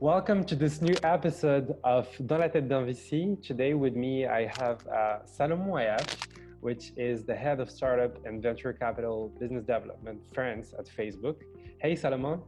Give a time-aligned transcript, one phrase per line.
[0.00, 3.42] Welcome to this new episode of Dans la tête d'un VC.
[3.42, 6.28] Today with me, I have uh, Salomon Aiach,
[6.60, 11.38] which is the head of startup and venture capital business development France at Facebook.
[11.80, 12.42] Hey, Salomon.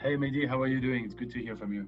[0.00, 1.04] Hey, Mehdi, how are you doing?
[1.04, 1.86] It's good to hear from you.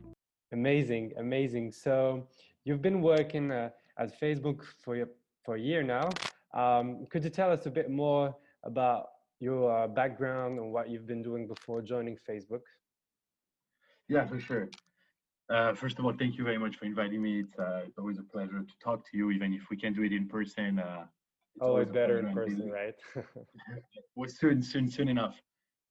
[0.53, 1.73] Amazing, amazing.
[1.73, 2.29] So
[2.65, 5.09] you've been working uh, at Facebook for,
[5.43, 6.11] for a year now.
[6.53, 9.07] Um, could you tell us a bit more about
[9.41, 12.61] your uh, background and what you've been doing before joining Facebook?
[14.13, 14.69] Yeah, for sure.
[15.49, 17.41] Uh, first of all, thank you very much for inviting me.
[17.41, 20.03] It's, uh, it's always a pleasure to talk to you, even if we can't do
[20.03, 20.79] it in person.
[20.79, 21.07] Uh,
[21.55, 22.95] it's always, always better in person, right?
[24.17, 25.41] well, soon, soon, soon enough.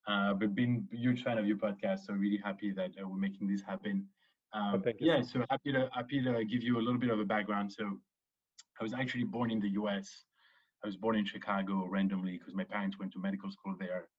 [0.07, 3.17] Uh, but been a huge fan of your podcast, so really happy that uh, we're
[3.17, 4.05] making this happen.
[4.53, 7.25] Um, oh, yeah, so happy to happy to give you a little bit of a
[7.25, 7.71] background.
[7.71, 7.85] So,
[8.79, 10.25] I was actually born in the U.S.
[10.83, 14.09] I was born in Chicago randomly because my parents went to medical school there,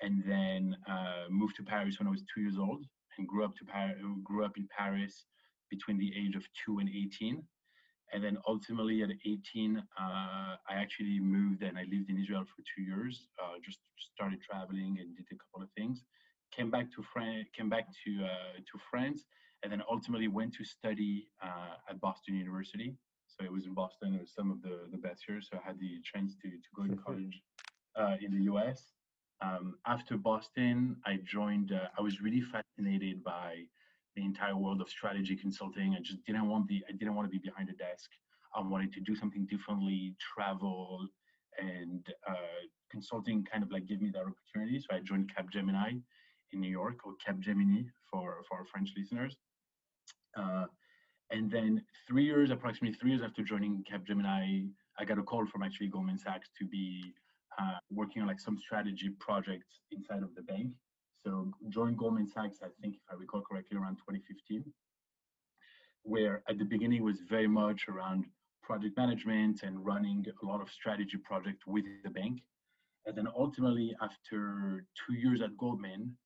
[0.00, 2.86] and then uh, moved to Paris when I was two years old
[3.18, 5.24] and grew up to Paris, grew up in Paris
[5.70, 7.42] between the age of two and 18.
[8.12, 12.62] And then ultimately at 18, uh, I actually moved and I lived in Israel for
[12.74, 13.28] two years.
[13.42, 13.78] Uh, just
[14.14, 16.04] started traveling and did a couple of things.
[16.54, 19.24] Came back to France, came back to uh, to France,
[19.62, 22.94] and then ultimately went to study uh, at Boston University.
[23.26, 24.14] So it was in Boston.
[24.14, 25.48] It was some of the the best years.
[25.50, 27.40] So I had the chance to to go to college
[27.96, 28.92] uh, in the U.S.
[29.42, 32.61] Um, after Boston, I joined, uh, I was really fascinated
[33.24, 33.64] by
[34.16, 35.94] the entire world of strategy consulting.
[35.94, 38.10] I just didn't want the, I didn't want to be behind a desk.
[38.54, 41.06] I wanted to do something differently, travel,
[41.58, 44.78] and uh, consulting kind of like gave me that opportunity.
[44.80, 46.02] So I joined Capgemini
[46.52, 49.36] in New York, or Capgemini for, for our French listeners.
[50.36, 50.66] Uh,
[51.30, 55.62] and then three years, approximately three years after joining Capgemini, I got a call from
[55.62, 57.02] actually Goldman Sachs to be
[57.58, 60.72] uh, working on like some strategy projects inside of the bank.
[61.24, 64.64] So joined Goldman Sachs, I think if I recall correctly, around 2015,
[66.02, 68.24] where at the beginning was very much around
[68.62, 72.40] project management and running a lot of strategy projects with the bank.
[73.06, 76.16] And then ultimately, after two years at Goldman,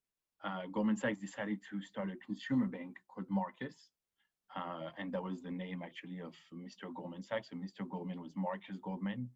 [0.43, 3.89] uh, Goldman Sachs decided to start a consumer bank called Marcus.
[4.55, 6.93] Uh, and that was the name actually of Mr.
[6.95, 7.49] Goldman Sachs.
[7.49, 7.87] So Mr.
[7.87, 9.29] Goldman was Marcus Goldman.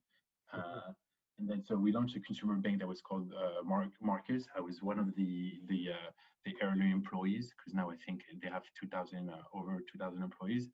[0.54, 0.94] Uh,
[1.40, 4.46] and then so we launched a consumer bank that was called uh, Mar- Marcus.
[4.58, 6.12] I was one of the the uh,
[6.46, 10.70] the early employees because now I think they have 2,000 uh, over 2,000 employees,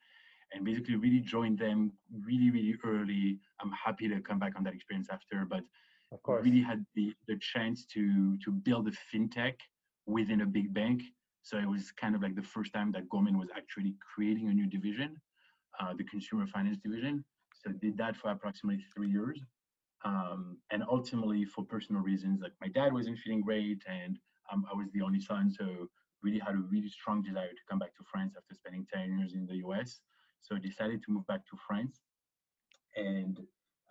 [0.53, 1.93] and basically really joined them
[2.25, 3.39] really really early.
[3.61, 5.63] I'm happy to come back on that experience after, but
[6.11, 6.45] of course.
[6.45, 9.55] really had the the chance to to build a fintech
[10.05, 11.01] within a big bank.
[11.43, 14.53] So it was kind of like the first time that Goldman was actually creating a
[14.53, 15.15] new division,
[15.79, 17.23] uh, the consumer finance division.
[17.53, 19.39] So did that for approximately three years
[20.05, 24.17] um, and ultimately, for personal reasons, like my dad wasn't feeling great, and
[24.51, 25.87] um, I was the only son, so
[26.23, 29.33] really had a really strong desire to come back to France after spending 10 years
[29.33, 29.99] in the US.
[30.41, 32.01] So I decided to move back to France.
[32.95, 33.39] And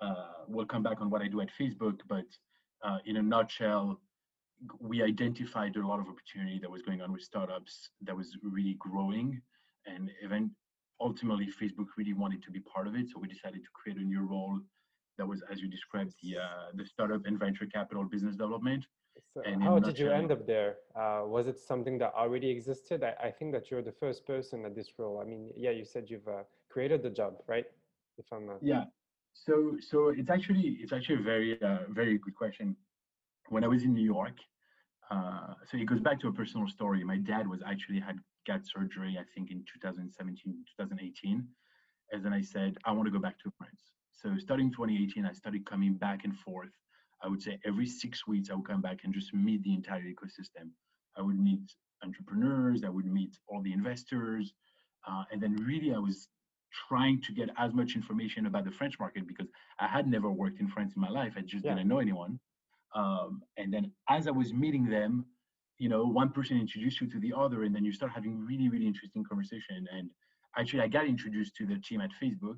[0.00, 2.27] uh, we'll come back on what I do at Facebook, but
[2.84, 4.00] uh, in a nutshell,
[4.81, 8.77] we identified a lot of opportunity that was going on with startups that was really
[8.78, 9.41] growing.
[9.87, 10.50] And even
[11.00, 13.09] ultimately, Facebook really wanted to be part of it.
[13.11, 14.61] So we decided to create a new role
[15.19, 18.84] that was, as you described, the uh, the startup and venture capital business development.
[19.32, 20.77] So and how did you end up there?
[20.94, 23.03] Uh, was it something that already existed?
[23.03, 25.22] I, I, think that you're the first person at this role.
[25.22, 27.65] I mean, yeah, you said you've uh, created the job, right?
[28.19, 28.59] If I'm not.
[28.62, 28.84] Yeah.
[29.32, 32.76] So so it's actually it's actually a very uh, very good question.
[33.49, 34.37] When I was in New York,
[35.10, 37.05] uh, so it goes back to a personal story.
[37.05, 38.16] My dad was actually had
[38.47, 41.47] gut surgery, I think, in 2017, 2018.
[42.12, 43.82] And then I said, I want to go back to France.
[44.16, 46.71] So starting 2018, I started coming back and forth.
[47.22, 50.03] I would say every six weeks, I would come back and just meet the entire
[50.03, 50.71] ecosystem.
[51.16, 51.60] I would meet
[52.03, 54.53] entrepreneurs, I would meet all the investors,
[55.09, 56.28] uh, and then really I was
[56.88, 60.60] trying to get as much information about the French market because I had never worked
[60.60, 61.34] in France in my life.
[61.37, 61.75] I just yeah.
[61.75, 62.38] didn't know anyone.
[62.94, 65.26] Um, and then as I was meeting them,
[65.78, 68.69] you know, one person introduced you to the other, and then you start having really,
[68.69, 69.87] really interesting conversation.
[69.93, 70.11] And
[70.56, 72.56] actually, I got introduced to the team at Facebook,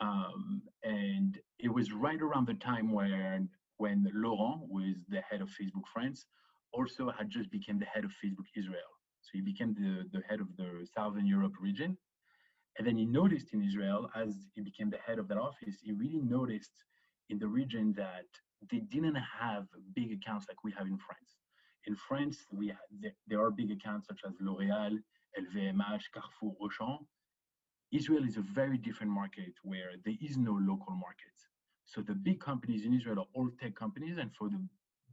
[0.00, 3.40] um, and it was right around the time where
[3.76, 6.26] when Laurent was the head of Facebook France,
[6.72, 8.92] also had just become the head of Facebook Israel.
[9.20, 11.96] So he became the, the head of the Southern Europe region.
[12.78, 15.92] And then he noticed in Israel, as he became the head of that office, he
[15.92, 16.72] really noticed
[17.28, 18.26] in the region that
[18.70, 21.36] they didn't have big accounts like we have in France.
[21.86, 24.98] In France, we have, there are big accounts such as L'Oréal,
[25.38, 26.98] LVMH, Carrefour, Auchan,
[27.92, 31.36] Israel is a very different market where there is no local market.
[31.84, 34.60] So the big companies in Israel are all tech companies, and for the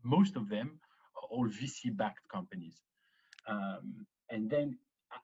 [0.04, 0.80] most of them
[1.18, 2.82] are all VC-backed companies.
[3.48, 4.78] Um, and then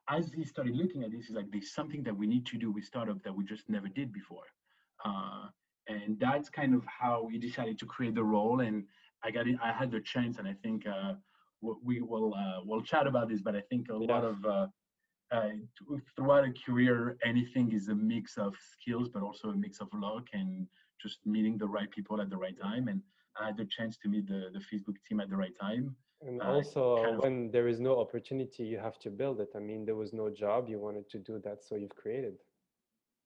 [0.10, 2.72] as he started looking at this, he's like, there's something that we need to do
[2.72, 4.48] with startup that we just never did before.
[5.06, 5.48] Uh,
[5.88, 8.62] and that's kind of how we decided to create the role.
[8.62, 8.84] And
[9.24, 11.14] I got it, I had the chance, and I think uh,
[11.62, 13.42] we will uh, we'll chat about this.
[13.42, 14.14] But I think a yeah.
[14.14, 14.46] lot of
[15.32, 15.50] uh,
[16.16, 20.28] throughout a career, anything is a mix of skills, but also a mix of luck
[20.34, 20.68] and
[21.02, 22.88] just meeting the right people at the right time.
[22.88, 23.02] And
[23.40, 25.96] I had the chance to meet the, the Facebook team at the right time.
[26.22, 29.50] And uh, also, kind of, when there is no opportunity, you have to build it.
[29.56, 32.36] I mean, there was no job, you wanted to do that, so you've created.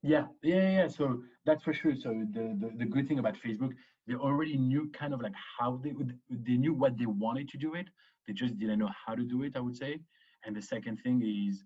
[0.02, 0.88] Yeah, yeah, yeah.
[0.88, 1.94] So that's for sure.
[1.96, 3.74] So the, the, the good thing about Facebook,
[4.08, 7.58] they already knew kind of like how they would, they knew what they wanted to
[7.58, 7.88] do it.
[8.26, 10.00] They just didn't know how to do it, I would say.
[10.46, 11.64] And the second thing is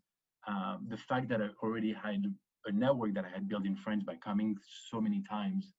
[0.48, 2.26] um, the fact that I already had
[2.66, 4.56] a network that I had built in France by coming
[4.90, 5.74] so many times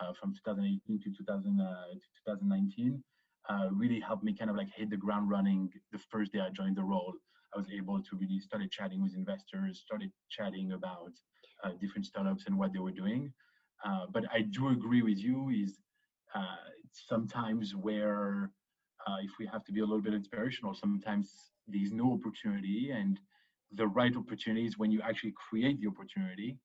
[0.00, 3.02] uh, from 2018 to, 2000, uh, to 2019
[3.48, 6.50] uh, really helped me kind of like hit the ground running the first day I
[6.50, 7.14] joined the role.
[7.54, 11.12] I was able to really started chatting with investors, started chatting about
[11.64, 13.32] uh, different startups and what they were doing.
[13.84, 15.78] Uh, but I do agree with you is
[16.92, 18.50] sometimes where
[19.22, 23.18] if we have to be a little bit inspirational, sometimes there's no opportunity and
[23.74, 26.58] the right opportunities when you actually create the opportunity.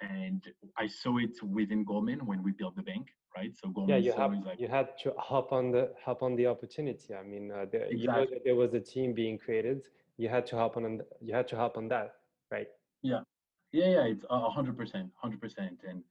[0.00, 0.42] And
[0.76, 3.52] I saw it within Goldman when we built the bank, right?
[3.56, 6.46] So Goldman yeah, you have like, you had to hop on the hop on the
[6.46, 7.14] opportunity.
[7.14, 7.98] I mean, uh, the, exactly.
[7.98, 9.86] you know that there was a team being created.
[10.16, 11.00] You had to hop on.
[11.20, 12.14] You had to hop on that,
[12.50, 12.66] right?
[13.02, 13.20] Yeah,
[13.72, 14.04] yeah, yeah.
[14.04, 15.80] It's a hundred percent, hundred percent.
[15.88, 16.02] And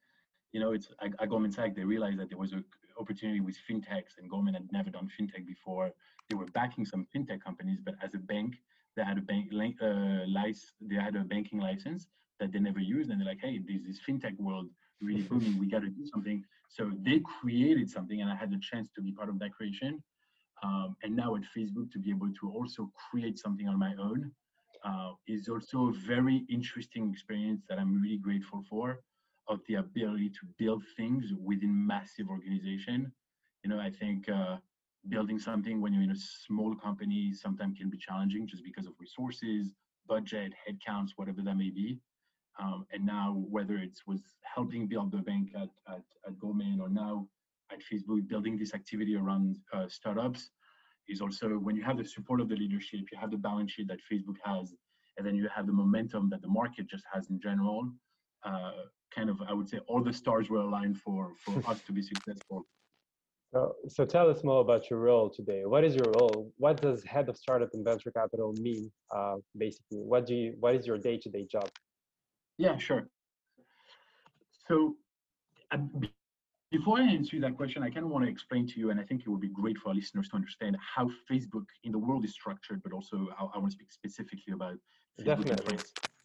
[0.53, 2.63] you know, it's at, at Goldman Sachs they realized that there was an
[2.99, 5.91] opportunity with fintechs, and Goldman had never done fintech before.
[6.29, 8.55] They were backing some fintech companies, but as a bank,
[8.95, 9.51] they had a bank
[9.81, 12.07] uh, license, they had a banking license
[12.39, 14.67] that they never used, and they're like, hey, this is fintech world
[15.01, 15.59] really booming.
[15.59, 16.43] We got to do something.
[16.69, 20.01] So they created something, and I had the chance to be part of that creation.
[20.63, 24.31] Um, and now at Facebook, to be able to also create something on my own
[24.85, 28.99] uh, is also a very interesting experience that I'm really grateful for.
[29.49, 33.11] Of the ability to build things within massive organization.
[33.61, 34.55] You know, I think uh,
[35.09, 36.15] building something when you're in a
[36.47, 39.73] small company sometimes can be challenging just because of resources,
[40.07, 41.99] budget, headcounts, whatever that may be.
[42.59, 46.89] Um, and now, whether it was helping build the bank at, at, at Goldman or
[46.89, 47.27] now
[47.71, 50.51] at Facebook, building this activity around uh, startups
[51.09, 53.87] is also when you have the support of the leadership, you have the balance sheet
[53.87, 54.73] that Facebook has,
[55.17, 57.91] and then you have the momentum that the market just has in general.
[58.45, 58.71] Uh,
[59.13, 62.01] kind of, I would say, all the stars were aligned for for us to be
[62.01, 62.65] successful.
[63.53, 65.63] So, so tell us more about your role today.
[65.65, 66.51] What is your role?
[66.57, 68.91] What does head of startup and venture capital mean?
[69.15, 70.55] Uh, basically, what do you?
[70.59, 71.69] What is your day-to-day job?
[72.57, 73.07] Yeah, sure.
[74.67, 74.95] So,
[75.71, 75.91] um,
[76.71, 79.03] before I answer that question, I kind of want to explain to you, and I
[79.03, 82.25] think it would be great for our listeners to understand how Facebook in the world
[82.25, 84.77] is structured, but also I, I want to speak specifically about
[85.23, 85.77] Definitely.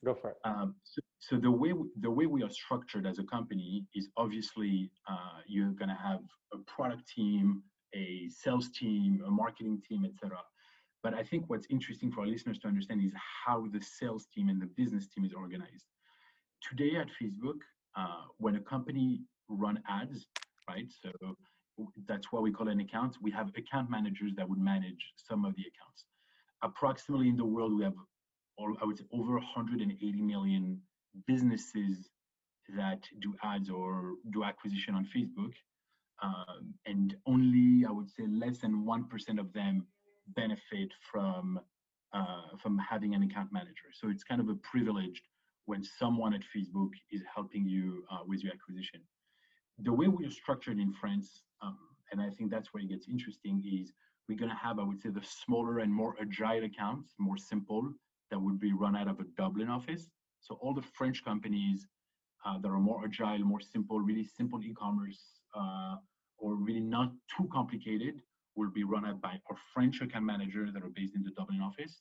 [0.04, 0.36] Go for it.
[0.44, 4.08] Um, so, so, the way we, the way we are structured as a company is
[4.16, 6.20] obviously uh, you're going to have
[6.52, 7.62] a product team,
[7.94, 10.38] a sales team, a marketing team, etc.
[11.02, 13.12] But I think what's interesting for our listeners to understand is
[13.44, 15.84] how the sales team and the business team is organized.
[16.68, 17.58] Today at Facebook,
[17.96, 20.26] uh, when a company run ads,
[20.68, 20.86] right?
[21.02, 21.10] So
[22.06, 23.16] that's what we call an account.
[23.20, 26.04] We have account managers that would manage some of the accounts.
[26.62, 27.94] Approximately in the world, we have,
[28.58, 30.80] I would say, over 180 million
[31.26, 32.08] businesses
[32.76, 35.52] that do ads or do acquisition on Facebook.
[36.22, 39.86] Um, and only, I would say, less than 1% of them
[40.34, 41.60] benefit from
[42.12, 43.92] uh, from having an account manager.
[43.92, 45.22] So it's kind of a privileged
[45.66, 49.00] when someone at Facebook is helping you uh, with your acquisition.
[49.80, 51.76] The way we are structured in France, um,
[52.10, 53.92] and I think that's where it gets interesting, is
[54.26, 57.92] we're going to have, I would say, the smaller and more agile accounts, more simple,
[58.30, 60.10] that would be run out of a Dublin office.
[60.40, 61.86] So all the French companies
[62.44, 65.20] uh, that are more agile, more simple, really simple e-commerce,
[65.54, 65.96] uh,
[66.38, 68.22] or really not too complicated,
[68.54, 71.60] will be run out by our French account managers that are based in the Dublin
[71.60, 72.00] office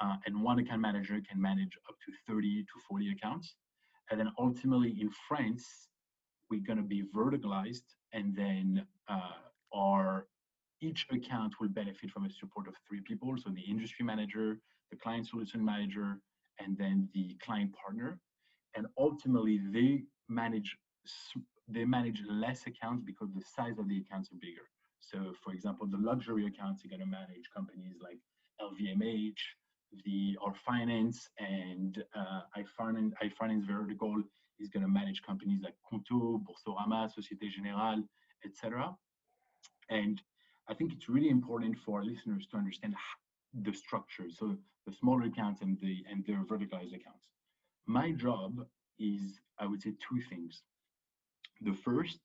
[0.00, 3.54] uh, and one account manager can manage up to 30 to 40 accounts.
[4.10, 5.88] And then ultimately in France,
[6.50, 9.38] we're going to be verticalized, and then uh,
[9.74, 10.26] our
[10.80, 13.34] each account will benefit from a support of three people.
[13.36, 14.58] So the industry manager,
[14.90, 16.20] the client solution manager,
[16.58, 18.18] and then the client partner.
[18.76, 20.76] And ultimately, they manage
[21.68, 24.66] they manage less accounts because the size of the accounts are bigger.
[24.98, 28.18] So, for example, the luxury accounts are going to manage companies like
[28.60, 29.38] LVMH,
[30.04, 34.22] the our finance and uh, iFinance, iFinance vertical
[34.58, 38.02] is going to manage companies like Qonto, Boursorama, Societe Generale,
[38.44, 38.94] etc.
[39.88, 40.20] And
[40.68, 42.94] I think it's really important for our listeners to understand
[43.54, 47.26] the structure, so the smaller accounts and the and their verticalized accounts.
[47.86, 48.18] My mm-hmm.
[48.18, 48.66] job
[48.98, 50.62] is, I would say, two things.
[51.60, 52.18] The first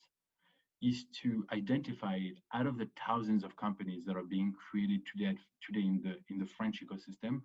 [0.81, 2.19] is to identify
[2.53, 6.39] out of the thousands of companies that are being created today today in the in
[6.39, 7.41] the French ecosystem,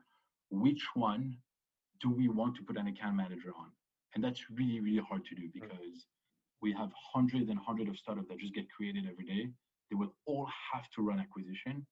[0.51, 1.37] which one
[2.01, 3.71] do we want to put an account manager on?
[4.15, 5.61] And that's really, really hard to do mm-hmm.
[5.61, 6.07] because
[6.61, 9.49] we have hundreds and hundreds of startups that just get created every day.
[9.91, 11.87] They will all have to run acquisition.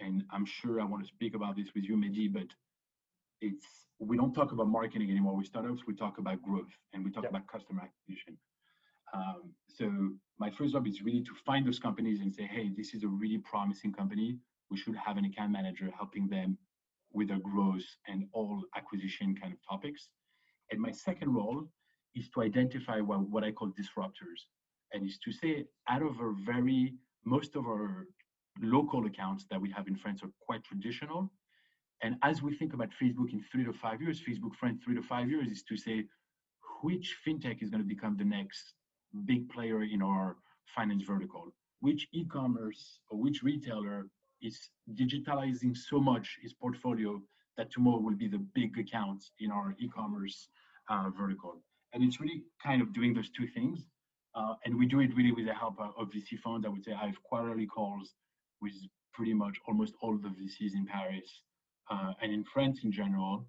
[0.00, 2.46] And I'm sure I want to speak about this with you, Mehdi, but
[3.40, 3.66] it's
[4.00, 5.82] we don't talk about marketing anymore with startups.
[5.86, 8.36] We talk about growth and we talk about customer acquisition.
[9.14, 12.94] Um, so my first job is really to find those companies and say, hey, this
[12.94, 14.38] is a really promising company.
[14.70, 16.58] We should have an account manager helping them
[17.12, 20.08] with their growth and all acquisition kind of topics.
[20.70, 21.64] And my second role
[22.16, 24.40] is to identify what, what I call disruptors.
[24.92, 28.06] And is to say, out of our very, most of our
[28.60, 31.30] local accounts that we have in France are quite traditional.
[32.02, 35.02] And as we think about Facebook in three to five years, Facebook France three to
[35.02, 36.04] five years is to say,
[36.82, 38.74] which fintech is going to become the next
[39.24, 40.36] big player in our
[40.74, 41.54] finance vertical?
[41.80, 44.06] Which e-commerce or which retailer
[44.42, 47.22] is digitalizing so much its portfolio
[47.56, 50.48] that tomorrow will be the big accounts in our e-commerce
[50.90, 51.62] uh, vertical.
[51.92, 53.86] And it's really kind of doing those two things.
[54.34, 56.66] Uh, and we do it really with the help of VC funds.
[56.66, 58.14] I would say I have quarterly calls
[58.64, 58.74] with
[59.12, 61.42] pretty much almost all the VCs in Paris
[61.90, 63.46] uh, and in France in general.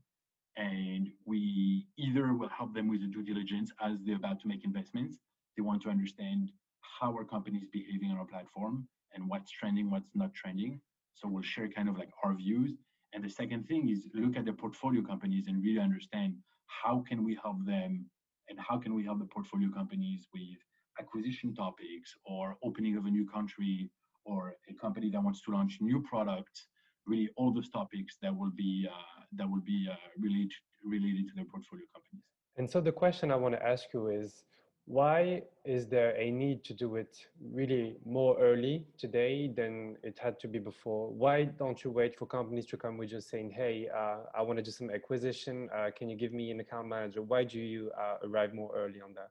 [0.58, 4.64] And we either will help them with the due diligence as they're about to make
[4.64, 5.18] investments.
[5.58, 6.52] They want to understand
[7.00, 10.80] how our company is behaving on our platform and what's trending, what's not trending.
[11.16, 12.72] So we'll share kind of like our views.
[13.14, 16.36] And the second thing is look at the portfolio companies and really understand
[16.68, 18.06] how can we help them
[18.50, 20.60] and how can we help the portfolio companies with
[21.00, 23.90] acquisition topics or opening of a new country
[24.26, 26.68] or a company that wants to launch new products
[27.06, 30.52] really all those topics that will be uh, that will be uh, related
[30.84, 32.26] related to their portfolio companies
[32.58, 34.44] and so the question i want to ask you is
[34.88, 37.18] why is there a need to do it
[37.52, 41.10] really more early today than it had to be before?
[41.10, 44.58] Why don't you wait for companies to come with just saying, hey, uh, I want
[44.58, 45.70] to do some acquisition.
[45.76, 47.24] Uh, can you give me an account manager?
[47.24, 49.30] Why do you uh, arrive more early on that?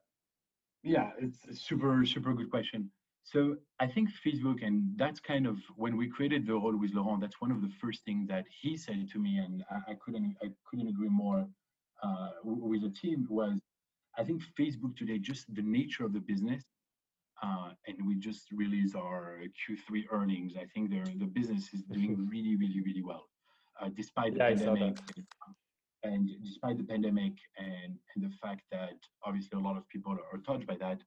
[0.82, 2.90] Yeah, it's a super, super good question.
[3.24, 7.22] So I think Facebook, and that's kind of when we created the role with Laurent,
[7.22, 10.36] that's one of the first things that he said to me, and I, I couldn't,
[10.42, 11.48] I couldn't agree more
[12.02, 13.60] uh, with the team was
[14.18, 16.62] I think Facebook today, just the nature of the business,
[17.42, 20.52] uh, and we just released our Q3 earnings.
[20.56, 23.24] I think the the business is doing really, really, really well,
[23.80, 24.98] uh, despite the yeah, pandemic.
[26.04, 30.38] And, despite the pandemic and, and the fact that obviously a lot of people are
[30.46, 31.00] touched by that,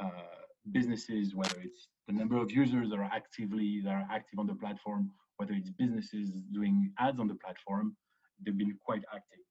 [0.00, 0.40] uh,
[0.72, 4.54] businesses, whether it's the number of users that are actively that are active on the
[4.54, 7.96] platform, whether it's businesses doing ads on the platform,
[8.44, 9.44] they've been quite active.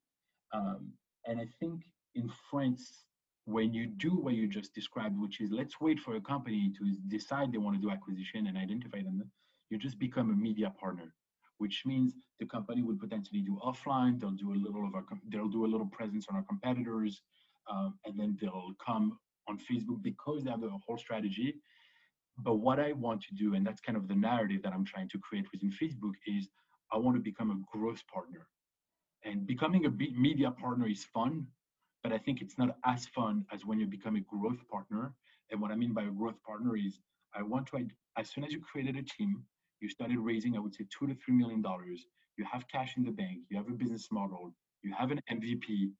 [0.54, 0.92] Um,
[1.26, 1.82] and I think
[2.16, 3.06] in France,
[3.46, 6.96] when you do what you just described, which is let's wait for a company to
[7.08, 9.24] decide they want to do acquisition and identify them,
[9.70, 11.14] you just become a media partner,
[11.58, 14.20] which means the company will potentially do offline.
[14.20, 17.22] They'll do a little of our, they'll do a little presence on our competitors,
[17.70, 19.18] um, and then they'll come
[19.50, 21.56] on Facebook because they have the whole strategy.
[22.38, 25.10] But what I want to do, and that's kind of the narrative that I'm trying
[25.10, 26.48] to create within Facebook, is
[26.94, 28.48] I want to become a growth partner.
[29.26, 31.48] And becoming a media partner is fun
[32.04, 35.14] but I think it's not as fun as when you become a growth partner.
[35.52, 37.00] And what I mean by a growth partner is
[37.36, 37.88] I want to,
[38.18, 39.44] as soon as you created a team,
[39.82, 42.06] you started raising, I would say, two to three million dollars.
[42.38, 45.92] You have cash in the bank, you have a business model, you have an MVP,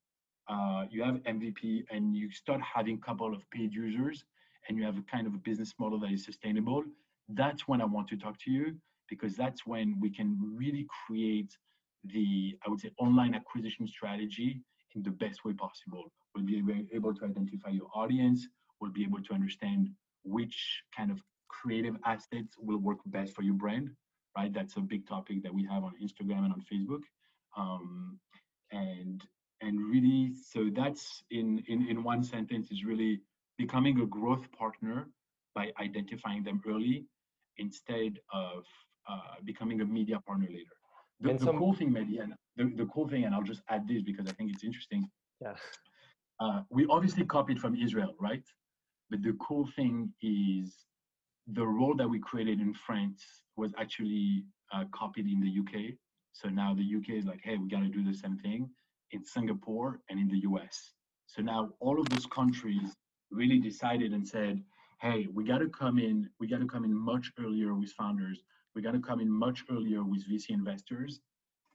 [0.50, 4.24] uh, you have MVP, and you start having a couple of paid users,
[4.68, 6.82] and you have a kind of a business model that is sustainable.
[7.28, 8.74] That's when I want to talk to you
[9.08, 11.56] because that's when we can really create
[12.04, 14.62] the, I would say, online acquisition strategy
[14.94, 16.10] in the best way possible.
[16.34, 18.46] We'll be able to identify your audience.
[18.80, 19.90] We'll be able to understand
[20.24, 23.90] which kind of creative assets will work best for your brand,
[24.36, 24.52] right?
[24.52, 27.02] That's a big topic that we have on Instagram and on Facebook.
[27.56, 28.18] Um,
[28.70, 29.22] and
[29.60, 33.20] and really, so that's in, in, in one sentence is really
[33.58, 35.08] becoming a growth partner
[35.54, 37.04] by identifying them early
[37.58, 38.64] instead of
[39.08, 40.76] uh, becoming a media partner later.
[41.20, 43.86] The, the some, cool thing, Mehdi, and the, the cool thing, and I'll just add
[43.86, 45.08] this because I think it's interesting.
[45.40, 45.54] Yeah.
[46.40, 48.42] Uh, we obviously copied from Israel, right?
[49.10, 50.74] But the cool thing is
[51.46, 53.22] the role that we created in France
[53.56, 55.94] was actually uh, copied in the UK.
[56.32, 58.70] So now the UK is like, hey, we got to do the same thing
[59.12, 60.92] in Singapore and in the US.
[61.26, 62.96] So now all of those countries
[63.30, 64.62] really decided and said,
[65.00, 68.42] hey, we got to come in, we got to come in much earlier with founders
[68.74, 71.20] we got to come in much earlier with VC investors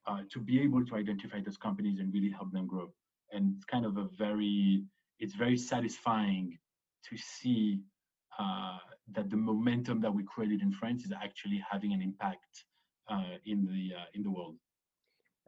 [0.08, 2.92] uh, to be able to identify those companies and really help them grow.
[3.32, 4.84] And it's kind of a very,
[5.20, 6.58] it's very satisfying
[7.10, 7.82] to see
[8.40, 8.78] uh,
[9.14, 12.66] that the momentum that we created in France is actually having an impact
[13.10, 14.56] uh, in the uh, in the world.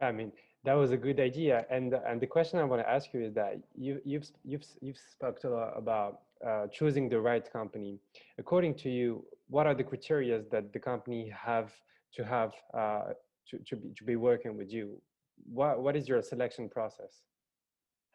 [0.00, 0.32] I mean,
[0.64, 1.66] that was a good idea.
[1.70, 4.98] And and the question I want to ask you is that you you've you've you've
[4.98, 7.98] spoke a lot about uh, choosing the right company.
[8.38, 11.72] According to you, what are the criteria that the company have
[12.14, 13.12] to have uh,
[13.48, 15.00] to, to, be, to be working with you?
[15.52, 17.22] What, what is your selection process?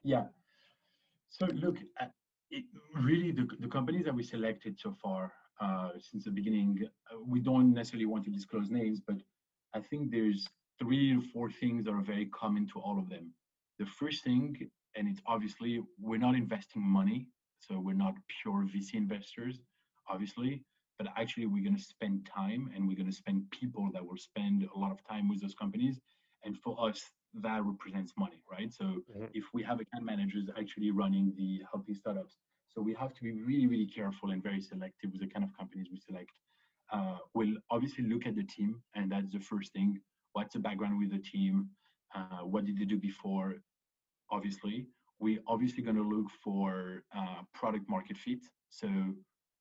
[0.04, 0.26] Yeah.
[1.30, 2.06] So look, uh,
[2.52, 2.66] it,
[3.02, 6.80] really the, the companies that we selected so far uh, since the beginning,
[7.12, 9.18] uh, we don't necessarily want to disclose names, but
[9.74, 10.48] I think there's
[10.80, 13.32] three or four things that are very common to all of them.
[13.80, 17.27] The first thing, and it's obviously we're not investing money,
[17.60, 19.60] so we're not pure VC investors,
[20.10, 20.63] obviously
[20.98, 24.18] but actually we're going to spend time and we're going to spend people that will
[24.18, 26.00] spend a lot of time with those companies
[26.44, 27.01] and for us
[27.42, 29.25] that represents money right so mm-hmm.
[29.34, 32.38] if we have account managers actually running the healthy startups
[32.70, 35.50] so we have to be really really careful and very selective with the kind of
[35.58, 36.32] companies we select
[36.92, 40.00] uh, we'll obviously look at the team and that's the first thing
[40.34, 41.68] what's the background with the team
[42.16, 43.56] uh, what did they do before
[44.32, 44.86] obviously
[45.20, 48.88] We're obviously going to look for uh, product market fit so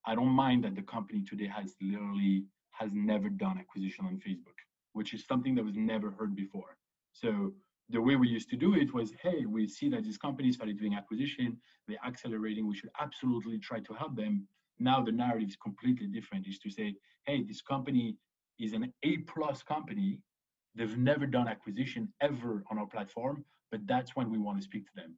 [0.07, 4.59] I don't mind that the company today has literally has never done acquisition on Facebook,
[4.95, 6.77] which is something that was never heard before.
[7.13, 7.53] So
[7.91, 10.79] the way we used to do it was, hey, we see that these companies started
[10.79, 14.47] doing acquisition, they're accelerating, we should absolutely try to help them.
[14.79, 16.95] Now the narrative is completely different, is to say,
[17.27, 18.17] hey, this company
[18.59, 20.19] is an A plus company.
[20.75, 24.85] They've never done acquisition ever on our platform, but that's when we want to speak
[24.87, 25.17] to them.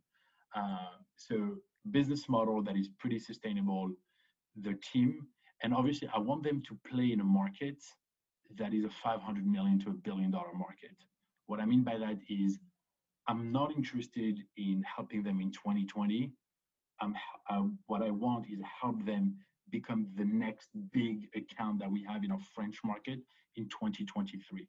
[0.54, 1.56] Uh, so
[1.90, 3.90] business model that is pretty sustainable,
[4.56, 5.26] the team.
[5.62, 7.82] And obviously, I want them to play in a market
[8.58, 10.96] that is a 500 million to a billion dollar market.
[11.46, 12.58] What I mean by that is,
[13.28, 16.30] I'm not interested in helping them in 2020.
[17.00, 17.14] Um,
[17.48, 19.36] uh, what I want is help them
[19.70, 23.18] become the next big account that we have in our French market
[23.56, 24.68] in 2023,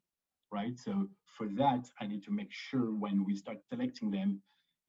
[0.58, 0.76] right?
[0.86, 0.92] So
[1.36, 4.30] for that, I need to make sure when we start selecting them,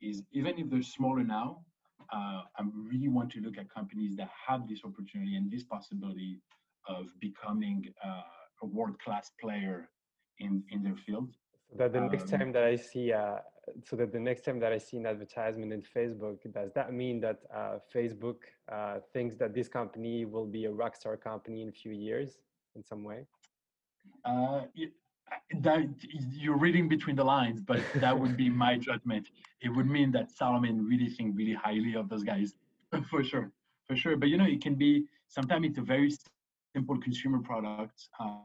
[0.10, 1.49] is even if they're smaller now,
[2.15, 6.32] uh, I really want to look at companies that have this opportunity and this possibility
[6.95, 9.77] of becoming uh, a world-class player
[10.45, 11.30] in in their field.
[11.69, 13.39] So that the next um, time that I see, uh,
[13.88, 17.15] so that the next time that I see an advertisement in Facebook, does that mean
[17.25, 18.39] that uh, Facebook
[18.75, 22.30] uh, thinks that this company will be a rockstar company in a few years
[22.77, 23.19] in some way?
[24.23, 24.62] Uh,
[25.61, 25.87] that
[26.31, 29.29] you're reading between the lines, but that would be my judgment.
[29.61, 32.53] It would mean that Salomon really think really highly of those guys,
[33.09, 33.51] for sure,
[33.87, 34.15] for sure.
[34.15, 36.11] But you know, it can be sometimes it's a very
[36.75, 38.39] simple consumer product, uh,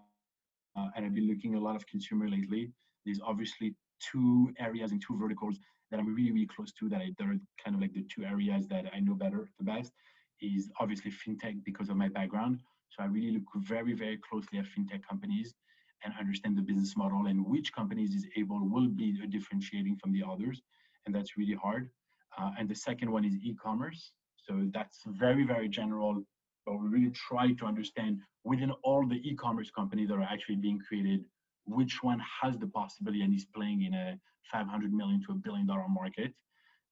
[0.77, 2.71] uh, and I've been looking a lot of consumer lately.
[3.05, 5.59] There's obviously two areas and two verticals
[5.90, 8.25] that I'm really really close to that I, that are kind of like the two
[8.25, 9.92] areas that I know better the best
[10.40, 12.61] is obviously fintech because of my background.
[12.90, 15.55] So I really look very very closely at fintech companies
[16.05, 20.23] and understand the business model and which companies is able will be differentiating from the
[20.29, 20.62] others
[21.07, 21.91] and that's really hard.
[22.38, 24.12] Uh, and the second one is e-commerce.
[24.47, 26.23] So that's very very general
[26.65, 30.79] but we really try to understand within all the e-commerce companies that are actually being
[30.79, 31.25] created
[31.65, 34.19] which one has the possibility and is playing in a
[34.51, 36.33] 500 million to a billion dollar market.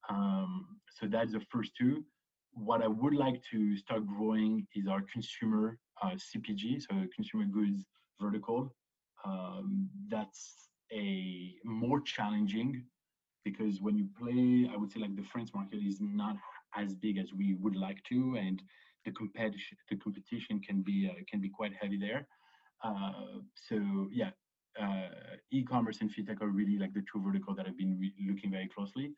[0.08, 0.66] Um,
[0.98, 2.04] so that's the first two.
[2.52, 7.84] What i would like to start growing is our consumer uh, cpg so consumer goods
[8.20, 8.74] vertical
[9.24, 12.84] um, that's a more challenging
[13.44, 16.36] because when you play, I would say like the French market is not
[16.76, 18.62] as big as we would like to, and
[19.04, 22.26] the competition the competition can be uh, can be quite heavy there.
[22.84, 24.30] Uh, so yeah,
[24.80, 28.50] uh, e-commerce and fintech are really like the two vertical that I've been re- looking
[28.50, 29.12] very closely.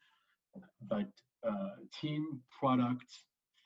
[0.89, 1.09] But
[1.49, 3.07] uh, team, product,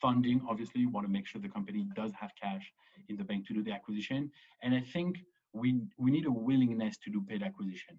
[0.01, 2.73] funding, obviously, want to make sure the company does have cash
[3.09, 4.31] in the bank to do the acquisition.
[4.63, 5.19] And I think
[5.57, 7.97] we we need a willingness to do paid acquisition.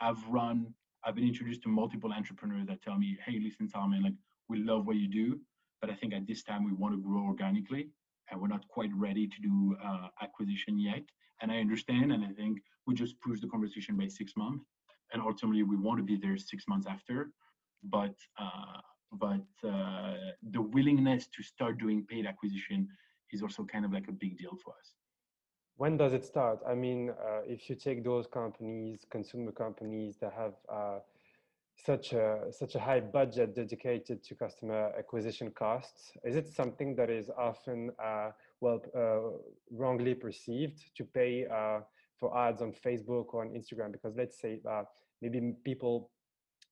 [0.00, 0.72] I've run,
[1.04, 4.86] I've been introduced to multiple entrepreneurs that tell me, hey, listen, Salomon, like we love
[4.86, 5.38] what you do,
[5.80, 7.88] but I think at this time we want to grow organically
[8.30, 11.04] and we're not quite ready to do uh, acquisition yet.
[11.42, 14.64] And I understand, and I think we just push the conversation by six months,
[15.12, 17.30] and ultimately we want to be there six months after.
[17.82, 18.80] But uh,
[19.12, 20.14] but uh,
[20.50, 22.88] the willingness to start doing paid acquisition
[23.32, 24.88] is also kind of like a big deal for us
[25.76, 26.60] when does it start?
[26.66, 30.98] I mean, uh, if you take those companies, consumer companies that have uh,
[31.76, 37.10] such a such a high budget dedicated to customer acquisition costs, is it something that
[37.10, 39.36] is often uh, well uh,
[39.72, 41.80] wrongly perceived to pay uh,
[42.20, 43.90] for ads on Facebook or on Instagram?
[43.90, 44.84] Because let's say uh,
[45.20, 46.10] maybe people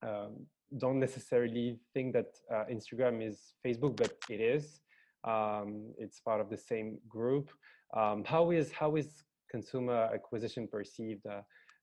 [0.02, 0.46] um,
[0.78, 2.34] don't necessarily think that
[2.70, 4.80] Instagram is Facebook, but it is.
[5.24, 7.50] Um, it's part of the same group.
[7.94, 11.42] Um, how is how is consumer acquisition perceived uh,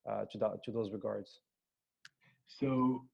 [0.09, 1.39] uh, to that, to those regards?
[2.47, 3.05] So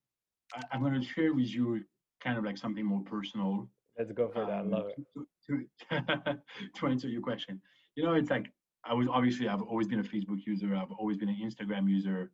[0.54, 1.84] I, am going to share with you
[2.24, 3.68] kind of like something more personal.
[3.98, 4.62] Let's go for that.
[4.62, 5.06] Um, love it.
[5.48, 6.38] To, to,
[6.76, 7.62] to answer your question,
[7.96, 8.52] you know, it's like
[8.86, 10.76] I was obviously I've always been a Facebook user.
[10.76, 12.32] I've always been an Instagram user.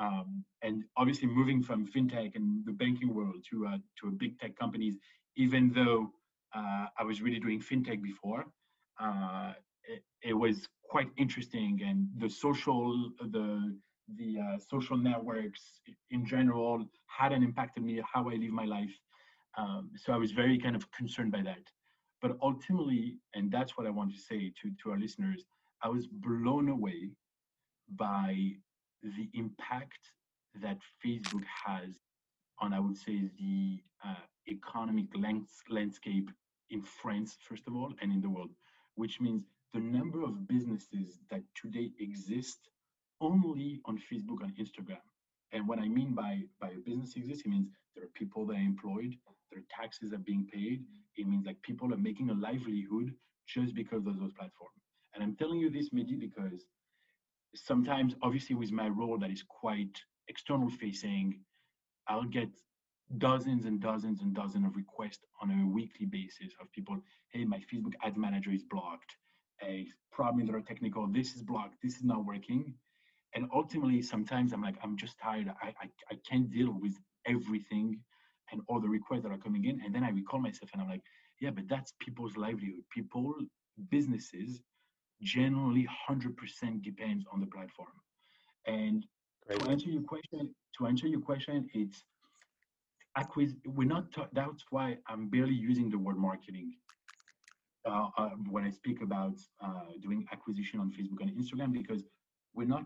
[0.00, 4.38] Um, and obviously moving from fintech and the banking world to uh, to a big
[4.38, 4.96] tech companies,
[5.36, 6.10] even though
[6.54, 8.46] uh, I was really doing fintech before,
[9.00, 9.52] uh,
[9.88, 11.80] it, it, was quite interesting.
[11.86, 13.76] And the social the
[14.16, 18.94] the uh, social networks in general hadn't impacted me how I live my life.
[19.56, 21.62] Um, so I was very kind of concerned by that.
[22.20, 25.44] But ultimately, and that's what I want to say to, to our listeners,
[25.82, 27.10] I was blown away
[27.96, 28.36] by
[29.02, 29.98] the impact
[30.62, 31.90] that Facebook has
[32.60, 34.14] on, I would say, the uh,
[34.48, 36.30] economic lands- landscape
[36.70, 38.50] in France, first of all, and in the world,
[38.94, 42.58] which means the number of businesses that today exist
[43.20, 45.00] only on Facebook and Instagram.
[45.52, 48.56] And what I mean by, by a business exists, it means there are people that
[48.56, 49.14] are employed,
[49.50, 50.84] there are taxes are being paid.
[51.16, 53.12] It means like people are making a livelihood
[53.46, 54.80] just because of those platforms.
[55.14, 56.64] And I'm telling you this, Mehdi, because
[57.54, 61.40] sometimes, obviously, with my role that is quite external facing,
[62.08, 62.48] I'll get
[63.18, 66.96] dozens and dozens and dozens of requests on a weekly basis of people,
[67.28, 69.16] hey, my Facebook ad manager is blocked.
[69.62, 72.74] A problem that are technical, this is blocked, this is not working.
[73.34, 75.50] And ultimately, sometimes I'm like, I'm just tired.
[75.62, 76.94] I, I, I can't deal with
[77.26, 77.98] everything
[78.50, 79.80] and all the requests that are coming in.
[79.84, 81.02] And then I recall myself and I'm like,
[81.40, 82.84] yeah, but that's people's livelihood.
[82.90, 83.34] People,
[83.90, 84.60] businesses
[85.22, 87.88] generally 100% depends on the platform.
[88.66, 89.06] And
[89.46, 89.60] Great.
[89.60, 92.04] to answer your question, to answer your question, it's
[93.16, 93.54] acquis.
[93.64, 94.06] We're not.
[94.32, 96.74] that's why I'm barely using the word marketing
[97.84, 102.02] uh, uh, when I speak about uh, doing acquisition on Facebook and Instagram because
[102.54, 102.84] we're not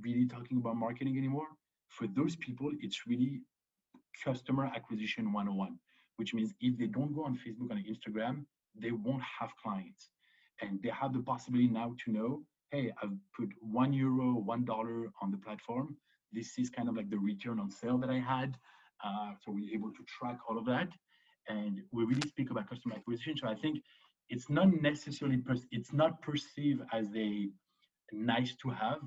[0.00, 1.48] really talking about marketing anymore.
[1.88, 3.40] For those people, it's really
[4.24, 5.78] customer acquisition 101,
[6.16, 8.44] which means if they don't go on Facebook and Instagram,
[8.80, 10.10] they won't have clients
[10.60, 15.10] and they have the possibility now to know, hey, I've put one euro, one dollar
[15.22, 15.96] on the platform.
[16.32, 18.56] This is kind of like the return on sale that I had.
[19.04, 20.88] Uh, so we're able to track all of that.
[21.48, 23.36] And we really speak about customer acquisition.
[23.36, 23.80] So I think
[24.30, 27.48] it's not necessarily, it's not perceived as a
[28.12, 29.00] nice to have,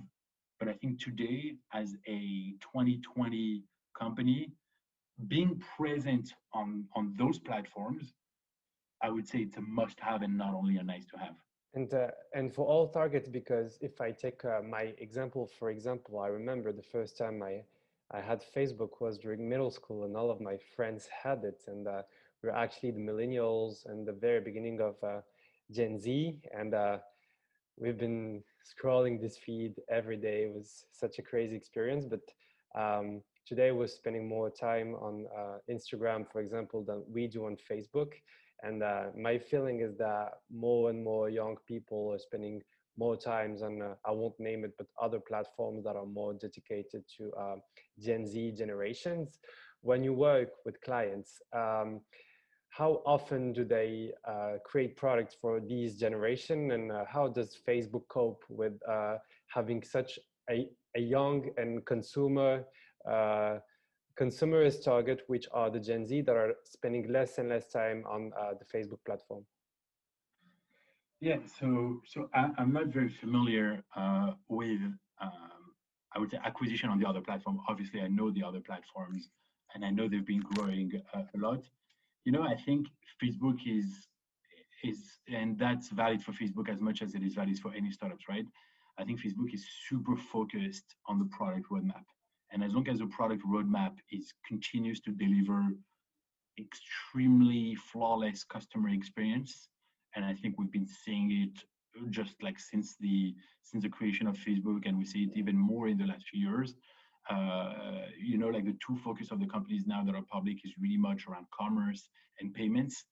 [0.60, 3.64] but I think today as a 2020
[4.00, 4.52] company,
[5.28, 8.14] being present on, on those platforms
[9.02, 11.36] I would say it's a must have and not only a nice to have.
[11.74, 16.20] And, uh, and for all targets, because if I take uh, my example, for example,
[16.20, 17.64] I remember the first time I,
[18.12, 21.64] I had Facebook was during middle school and all of my friends had it.
[21.68, 22.04] And uh,
[22.42, 25.22] we are actually the millennials and the very beginning of uh,
[25.72, 26.40] Gen Z.
[26.58, 26.98] And uh,
[27.78, 30.44] we've been scrolling this feed every day.
[30.44, 32.06] It was such a crazy experience.
[32.06, 32.22] But
[32.80, 37.58] um, today we're spending more time on uh, Instagram, for example, than we do on
[37.70, 38.14] Facebook.
[38.64, 42.62] And uh, my feeling is that more and more young people are spending
[42.98, 47.04] more times on, uh, I won't name it, but other platforms that are more dedicated
[47.18, 47.56] to uh,
[48.00, 49.40] Gen Z generations.
[49.82, 52.02] When you work with clients, um,
[52.72, 58.08] how often do they uh, create products for these generation and uh, how does Facebook
[58.08, 60.18] cope with uh, having such
[60.50, 62.64] a, a young and consumer
[64.20, 68.32] consumerist target, which are the Gen Z that are spending less and less time on
[68.40, 69.44] uh, the Facebook platform?
[71.20, 74.82] Yeah, so so I, am not very familiar uh, with
[75.22, 75.62] um,
[76.14, 77.60] I would say acquisition on the other platform.
[77.68, 79.30] Obviously, I know the other platforms,
[79.74, 81.64] and I know they've been growing uh, a lot.
[82.26, 82.88] You know, I think
[83.22, 84.08] Facebook is
[84.84, 88.26] is and that's valid for Facebook as much as it is valid for any startups,
[88.28, 88.46] right?
[88.98, 92.06] I think Facebook is super focused on the product roadmap.
[92.52, 95.64] And as long as the product roadmap is continues to deliver
[96.60, 99.70] extremely flawless customer experience,
[100.16, 101.64] and I think we've been seeing it
[102.10, 105.88] just like since the since the creation of Facebook, and we see it even more
[105.88, 106.76] in the last few years.
[107.30, 107.74] Uh,
[108.20, 110.98] you know, like the two focus of the companies now that are public is really
[110.98, 113.06] much around commerce and payments.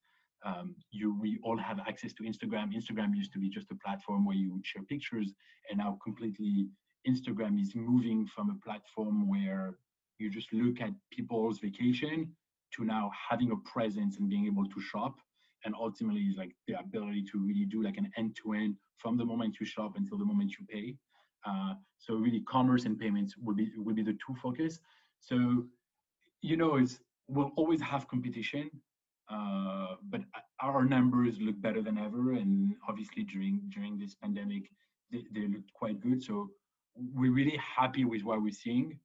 [0.46, 2.74] Um, you we all have access to Instagram.
[2.74, 5.34] Instagram used to be just a platform where you would share pictures,
[5.70, 6.70] and now completely
[7.08, 9.78] Instagram is moving from a platform where
[10.18, 12.32] you just look at people's vacation
[12.76, 15.16] to now having a presence and being able to shop
[15.66, 19.58] and ultimately is like the ability to really do like an end-to-end from the moment
[19.60, 20.96] you shop until the moment you pay
[21.98, 24.80] so really, commerce and payments will be will be the two focus.
[25.20, 25.66] So,
[26.42, 28.70] you know, it's we'll always have competition,
[29.30, 30.22] uh, but
[30.62, 32.34] our numbers look better than ever.
[32.34, 34.70] And obviously, during during this pandemic,
[35.12, 36.24] they, they looked quite good.
[36.24, 36.50] So
[36.96, 39.00] we're really happy with what we're seeing,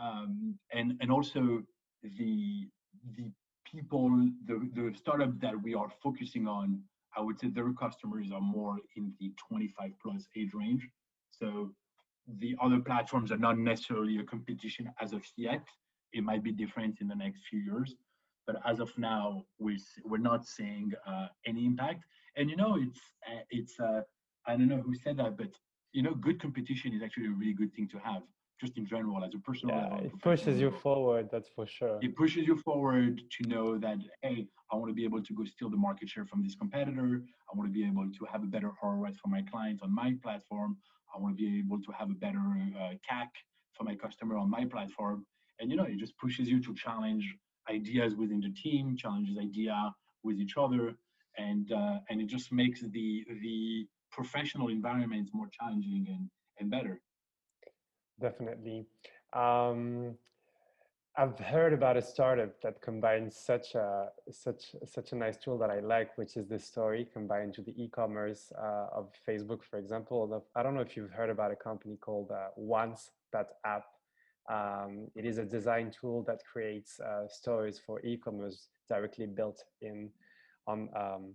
[0.00, 1.62] um, and and also
[2.02, 2.68] the
[3.16, 3.30] the
[3.64, 4.10] people,
[4.46, 6.82] the the startup that we are focusing on.
[7.14, 10.88] I would say their customers are more in the 25 plus age range.
[11.32, 11.72] So
[12.38, 15.66] the other platforms are not necessarily a competition as of yet.
[16.12, 17.94] It might be different in the next few years,
[18.46, 22.04] but as of now, we're we're not seeing uh, any impact.
[22.36, 24.02] And you know, it's uh, it's uh,
[24.46, 25.48] I don't know who said that, but
[25.92, 28.22] you know, good competition is actually a really good thing to have,
[28.60, 30.06] just in general, as a personal yeah, level.
[30.06, 31.98] It pushes you forward, that's for sure.
[32.02, 35.44] It pushes you forward to know that hey, I want to be able to go
[35.44, 37.22] steal the market share from this competitor.
[37.50, 40.14] I want to be able to have a better ROI for my clients on my
[40.22, 40.76] platform.
[41.14, 43.28] I want to be able to have a better uh, CAC
[43.72, 45.26] for my customer on my platform.
[45.60, 47.36] And you know, it just pushes you to challenge
[47.70, 50.94] ideas within the team, challenges idea with each other,
[51.38, 57.00] and uh, and it just makes the the professional environment more challenging and and better.
[58.20, 58.86] Definitely.
[59.32, 60.16] Um,
[61.14, 65.70] I've heard about a startup that combines such a such such a nice tool that
[65.70, 70.42] I like, which is this story combined to the e-commerce uh, of Facebook, for example.
[70.56, 73.84] I don't know if you've heard about a company called uh, Once that app.
[74.50, 80.08] Um, it is a design tool that creates uh, stories for e-commerce directly built in
[80.66, 81.34] on um,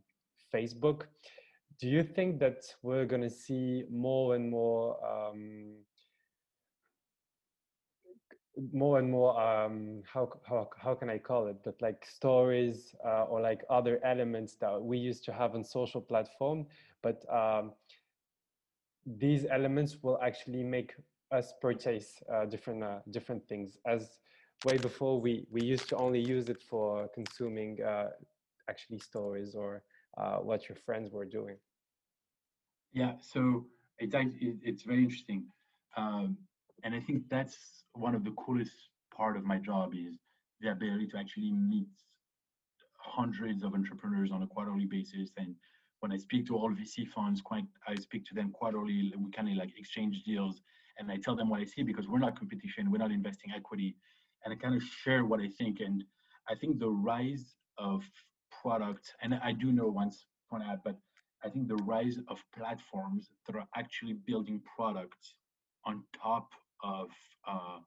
[0.52, 1.04] Facebook.
[1.80, 5.76] Do you think that we're going to see more and more um,
[8.74, 13.24] more and more um how how how can i call it but like stories uh,
[13.26, 16.66] or like other elements that we used to have on social platform
[17.04, 17.72] but um
[19.08, 20.94] these elements will actually make
[21.32, 23.78] us purchase uh, different uh, different things.
[23.86, 24.20] As
[24.66, 28.10] way before we we used to only use it for consuming uh,
[28.70, 29.84] actually stories or
[30.18, 31.58] uh, what your friends were doing.
[32.94, 33.66] Yeah so
[34.00, 34.16] it's
[34.64, 35.46] it's very interesting.
[35.96, 36.38] Um,
[36.84, 38.74] and i think that's one of the coolest
[39.16, 40.16] part of my job is
[40.62, 41.88] the ability to actually meet
[42.98, 45.56] hundreds of entrepreneurs on a quarterly basis and
[46.00, 49.14] when I speak to all VC funds, quite I speak to them quarterly.
[49.18, 50.62] We kind of like exchange deals,
[50.98, 53.96] and I tell them what I see because we're not competition, we're not investing equity,
[54.44, 55.80] and I kind of share what I think.
[55.80, 56.04] And
[56.50, 58.04] I think the rise of
[58.62, 60.98] products, and I do know once point out, but
[61.44, 65.36] I think the rise of platforms that are actually building products
[65.86, 66.50] on top
[66.84, 67.10] of
[67.48, 67.80] uh,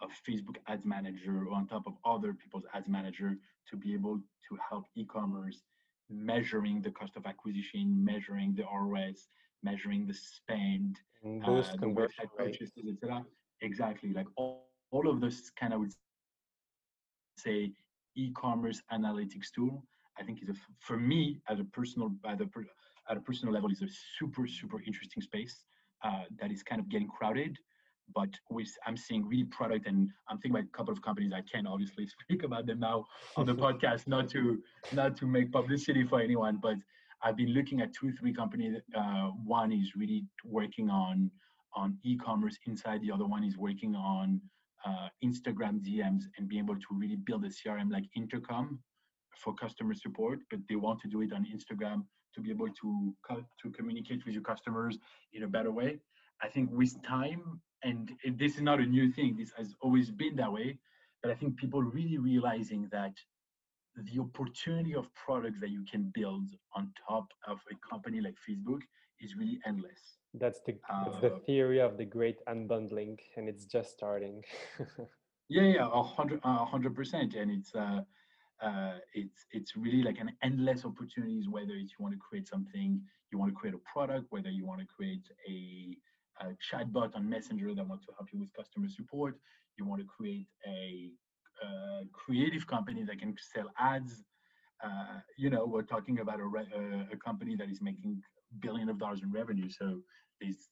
[0.00, 3.36] of Facebook Ads Manager or on top of other people's Ads Manager
[3.70, 4.16] to be able
[4.48, 5.62] to help e-commerce
[6.10, 9.28] measuring the cost of acquisition, measuring the ROS,
[9.62, 13.24] measuring the spend, uh, the website purchases, etc.
[13.60, 15.92] Exactly, like all, all of this kind of would
[17.38, 17.72] say
[18.16, 19.84] e-commerce analytics tool.
[20.18, 22.48] I think is a for me as a personal at a,
[23.08, 25.64] at a personal level is a super super interesting space
[26.04, 27.56] uh, that is kind of getting crowded
[28.14, 31.42] but with I'm seeing really product and I'm thinking about a couple of companies I
[31.42, 34.62] can't obviously speak about them now on the podcast, not to
[34.92, 36.76] not to make publicity for anyone, but
[37.22, 38.80] I've been looking at two, three companies.
[38.96, 41.30] Uh, one is really working on
[41.74, 43.00] on e-commerce inside.
[43.00, 44.40] The other one is working on
[44.84, 48.80] uh, Instagram DMs and being able to really build a CRM like Intercom
[49.38, 50.40] for customer support.
[50.50, 54.24] But they want to do it on Instagram to be able to co- to communicate
[54.24, 54.98] with your customers
[55.32, 55.98] in a better way.
[56.42, 60.36] I think with time and this is not a new thing this has always been
[60.36, 60.78] that way
[61.22, 63.12] but i think people really realizing that
[63.96, 68.80] the opportunity of products that you can build on top of a company like facebook
[69.20, 70.18] is really endless.
[70.34, 70.74] That's the
[71.04, 74.42] that's the uh, theory of the great unbundling and it's just starting.
[75.48, 78.00] Yeah yeah a hundred a hundred percent and it's uh
[78.62, 83.00] uh, it's it's really like an endless opportunities whether it's you want to create something
[83.30, 85.96] you want to create a product whether you want to create a
[86.40, 89.38] a chatbot on Messenger that wants to help you with customer support.
[89.78, 91.10] You want to create a,
[91.64, 94.24] a creative company that can sell ads.
[94.84, 98.20] Uh, you know, we're talking about a, re- a company that is making
[98.60, 99.68] billion of dollars in revenue.
[99.70, 100.00] So
[100.40, 100.68] there's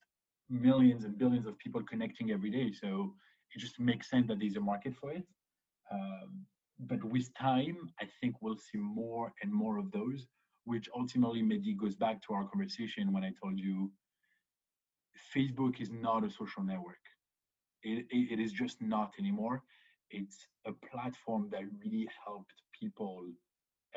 [0.49, 2.73] millions and billions of people connecting every day.
[2.73, 3.15] So
[3.55, 5.25] it just makes sense that there's a market for it.
[5.93, 6.47] Um,
[6.81, 10.27] but with time, I think we'll see more and more of those,
[10.65, 13.91] which ultimately maybe goes back to our conversation when I told you
[15.35, 17.05] Facebook is not a social network.
[17.83, 19.63] It, it, it is just not anymore.
[20.11, 23.27] It's a platform that really helped people,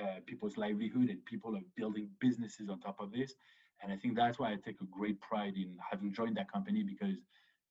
[0.01, 3.33] uh, people's livelihood, and people are building businesses on top of this.
[3.81, 6.83] And I think that's why I take a great pride in having joined that company
[6.83, 7.17] because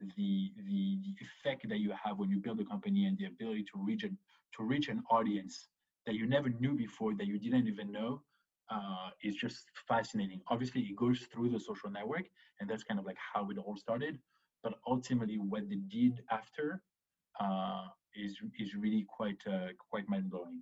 [0.00, 3.64] the, the, the effect that you have when you build a company and the ability
[3.72, 5.68] to reach, a, to reach an audience
[6.06, 8.20] that you never knew before, that you didn't even know,
[8.72, 10.40] uh, is just fascinating.
[10.48, 12.26] Obviously, it goes through the social network,
[12.60, 14.18] and that's kind of like how it all started.
[14.62, 16.82] But ultimately, what they did after
[17.40, 20.60] uh, is is really quite uh, quite mind blowing.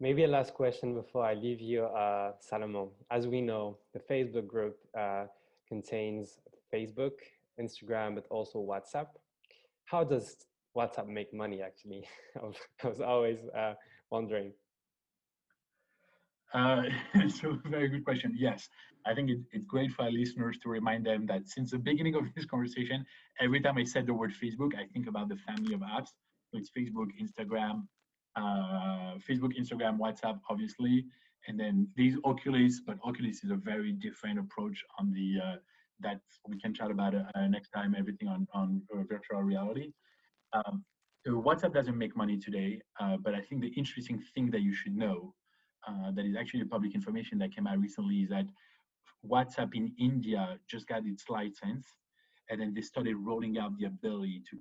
[0.00, 2.88] Maybe a last question before I leave you, uh, Salomon.
[3.10, 5.26] As we know, the Facebook group uh,
[5.68, 6.38] contains
[6.72, 7.12] Facebook,
[7.60, 9.06] Instagram, but also WhatsApp.
[9.84, 10.36] How does
[10.76, 11.62] WhatsApp make money?
[11.62, 12.08] Actually,
[12.82, 13.74] I was always uh,
[14.10, 14.52] wondering.
[16.54, 16.84] Uh,
[17.28, 18.32] so very good question.
[18.36, 18.68] Yes,
[19.04, 22.14] I think it, it's great for our listeners to remind them that since the beginning
[22.14, 23.04] of this conversation,
[23.40, 26.10] every time I said the word Facebook, I think about the family of apps.
[26.50, 27.86] So it's Facebook, Instagram,
[28.36, 31.04] uh, Facebook, Instagram, WhatsApp, obviously,
[31.48, 32.80] and then these Oculus.
[32.86, 35.56] But Oculus is a very different approach on the uh,
[36.00, 37.96] that we can chat about uh, next time.
[37.98, 39.90] Everything on on uh, virtual reality.
[40.52, 40.84] Um,
[41.26, 42.80] so WhatsApp doesn't make money today,
[43.24, 45.34] but I think the interesting thing that you should know
[45.86, 48.46] uh, that is actually public information that came out recently is that
[49.28, 51.86] WhatsApp in India just got its license,
[52.50, 54.58] and then they started rolling out the ability to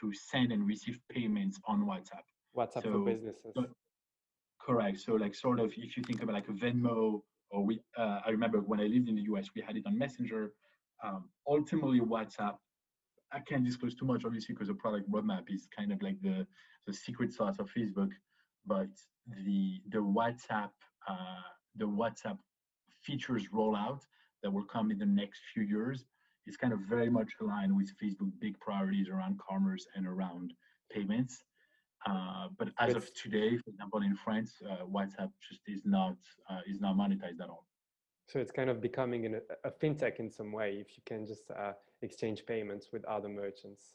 [0.00, 2.26] to send and receive payments on WhatsApp.
[2.56, 3.52] WhatsApp so, for businesses.
[3.54, 3.66] So,
[4.60, 5.00] correct.
[5.00, 8.30] So like sort of if you think about like a Venmo or we, uh, I
[8.30, 10.52] remember when I lived in the US, we had it on Messenger.
[11.04, 12.56] Um, ultimately, WhatsApp.
[13.32, 16.46] I can't disclose too much, obviously, because the product roadmap is kind of like the
[16.86, 18.10] the secret sauce of Facebook.
[18.66, 18.88] But
[19.44, 20.70] the the WhatsApp
[21.08, 22.38] uh, the WhatsApp
[23.02, 24.00] features rollout
[24.42, 26.04] that will come in the next few years
[26.46, 30.52] is kind of very much aligned with Facebook big priorities around commerce and around
[30.90, 31.44] payments.
[32.08, 36.16] Uh, but as of today, for example, in France, uh, WhatsApp just is not
[36.48, 37.66] uh, is not monetized at all.
[38.28, 41.50] So it's kind of becoming an, a fintech in some way if you can just
[41.50, 43.94] uh, exchange payments with other merchants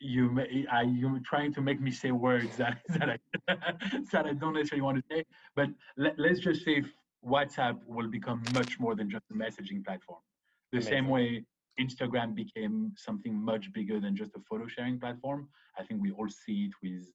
[0.00, 3.18] you may, I, you're trying to make me say words that, that, I,
[4.12, 5.24] that I don't necessarily want to say.
[5.54, 6.82] But let, us just say
[7.24, 10.20] WhatsApp will become much more than just a messaging platform.
[10.72, 10.92] The Amazing.
[10.92, 11.44] same way
[11.78, 15.48] Instagram became something much bigger than just a photo sharing platform.
[15.78, 17.06] I think we all see it with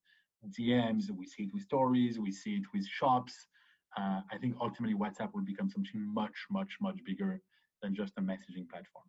[0.57, 3.47] DMs, we see it with stories, we see it with shops.
[3.97, 7.41] Uh, I think ultimately WhatsApp will become something much, much, much bigger
[7.81, 9.05] than just a messaging platform.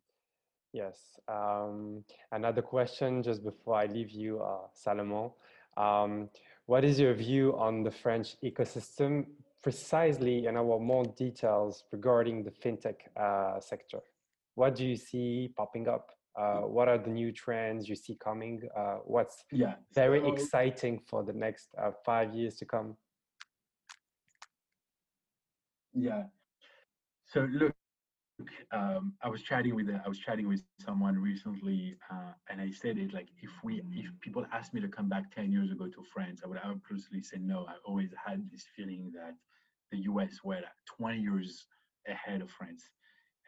[0.76, 1.18] Yes.
[1.26, 5.30] Um, another question just before I leave you, uh, Salomon.
[5.78, 6.28] Um,
[6.66, 9.24] what is your view on the French ecosystem
[9.62, 14.00] precisely and our more details regarding the fintech uh, sector?
[14.54, 16.10] What do you see popping up?
[16.38, 18.60] Uh, what are the new trends you see coming?
[18.76, 22.98] Uh, what's yeah, very so, exciting for the next uh, five years to come?
[25.94, 26.24] Yeah.
[27.24, 27.74] So look,
[28.72, 32.98] um, I was chatting with I was chatting with someone recently, uh, and I said
[32.98, 36.02] it like if we if people asked me to come back ten years ago to
[36.12, 37.66] France, I would absolutely say no.
[37.68, 39.34] I always had this feeling that
[39.90, 40.40] the U.S.
[40.42, 40.60] were
[40.98, 41.66] 20 years
[42.08, 42.82] ahead of France,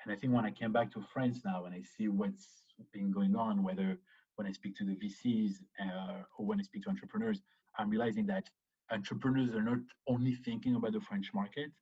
[0.05, 2.46] and I think when I came back to France now and I see what's
[2.92, 3.98] been going on, whether
[4.37, 7.42] when I speak to the VCs uh, or when I speak to entrepreneurs,
[7.77, 8.48] I'm realizing that
[8.90, 11.72] entrepreneurs are not only thinking about the French market,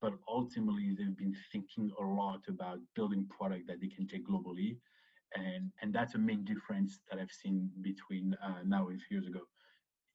[0.00, 4.76] but ultimately they've been thinking a lot about building product that they can take globally.
[5.34, 9.18] And and that's a main difference that i've seen between uh, now and a few
[9.18, 9.40] years ago.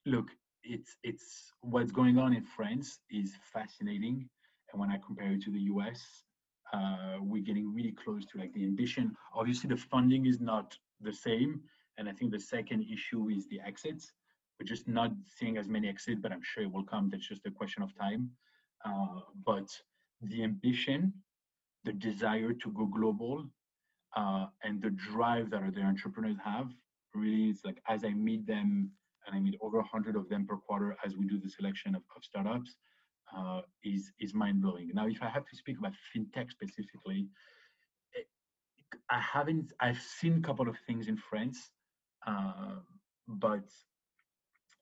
[0.06, 0.30] Look
[0.64, 4.28] it's it's what's going on in france is fascinating.
[4.72, 6.24] And when i compare it to the us
[6.72, 9.14] uh, we're getting really close to like the ambition.
[9.34, 11.60] Obviously the funding is not the same.
[11.98, 14.12] And i think the second issue is the exits.
[14.58, 17.10] We're just not seeing as many exits but i'm sure it will come.
[17.10, 18.30] That's just a question of time
[18.84, 19.68] uh, but
[20.20, 21.12] the ambition,
[21.84, 23.46] the desire to go global,
[24.16, 26.68] uh, and the drive that the entrepreneurs have
[27.14, 28.90] really is like as I meet them,
[29.26, 32.02] and I meet over 100 of them per quarter as we do the selection of,
[32.16, 32.76] of startups,
[33.36, 34.90] uh, is is mind blowing.
[34.94, 37.28] Now, if I have to speak about fintech specifically,
[38.16, 38.22] eh,
[39.10, 39.72] I haven't.
[39.80, 41.70] I've seen a couple of things in France,
[42.26, 42.80] uh,
[43.26, 43.64] but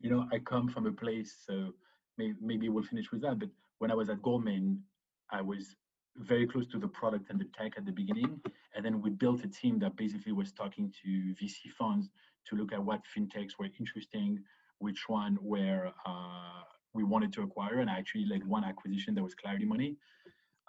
[0.00, 1.72] you know, I come from a place, so
[2.16, 3.38] maybe, maybe we'll finish with that.
[3.38, 3.50] But
[3.80, 4.82] when I was at Goldman,
[5.30, 5.74] I was
[6.16, 8.40] very close to the product and the tech at the beginning.
[8.74, 11.08] And then we built a team that basically was talking to
[11.42, 12.10] VC funds
[12.48, 14.38] to look at what fintechs were interesting,
[14.78, 16.62] which one where uh,
[16.92, 17.80] we wanted to acquire.
[17.80, 19.96] And I actually like one acquisition that was Clarity Money.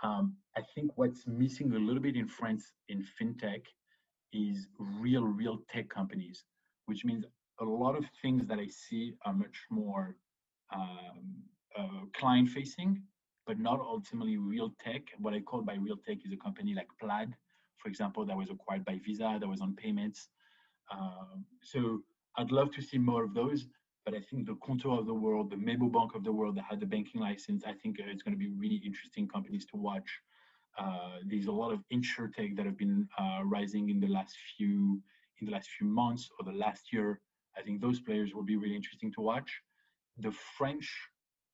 [0.04, 3.64] Um, I think what's missing a little bit in France in fintech
[4.32, 6.46] is real, real tech companies,
[6.86, 7.26] which means
[7.60, 10.16] a lot of things that I see are much more
[10.74, 11.44] um,
[11.78, 13.02] uh, client facing,
[13.48, 15.02] but not ultimately real tech.
[15.20, 17.34] What I call by real tech is a company like Plaid,
[17.78, 20.30] for example, that was acquired by Visa, that was on payments.
[20.92, 22.02] Um, so
[22.38, 23.68] I'd love to see more of those.
[24.06, 26.66] But I think the Qonto of the world, the Memo Bank of the world that
[26.68, 30.10] had the banking license, I think it's going to be really interesting companies to watch.
[30.78, 35.02] Uh, there's a lot of insurtech that have been uh, rising in the last few
[35.40, 37.20] in the last few months or the last year.
[37.58, 39.52] I think those players will be really interesting to watch.
[40.18, 40.88] The French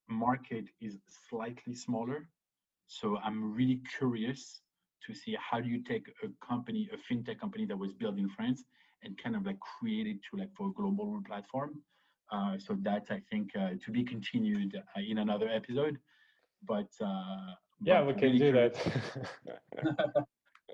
[0.10, 0.97] market is
[1.30, 2.30] slightly smaller,
[2.88, 4.62] so I'm really curious
[5.05, 8.30] to see how do you take a company, a fintech company that was built in
[8.30, 8.64] France,
[9.03, 11.82] and kind of like create it to like for a global platform.
[12.32, 15.97] Uh, so that's I think uh, to be continued uh, in another episode.
[16.68, 18.76] But uh, yeah, but we can do that.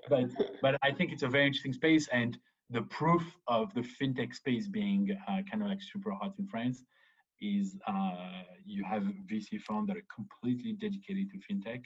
[0.08, 0.30] but
[0.62, 2.38] but I think it's a very interesting space, and
[2.70, 6.82] the proof of the fintech space being uh, kind of like super hot in France
[7.40, 11.82] is uh, you have VC funds that are completely dedicated to fintech.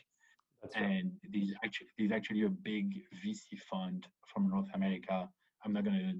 [0.75, 0.85] Right.
[0.85, 2.95] And there's actually there's actually a big
[3.25, 5.29] VC fund from North America.
[5.65, 6.15] I'm not gonna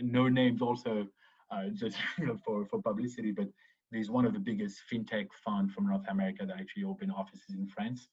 [0.00, 1.06] no names also
[1.50, 3.48] uh, just you know, for, for publicity, but
[3.92, 7.66] there's one of the biggest fintech fund from North America that actually opened offices in
[7.66, 8.08] France,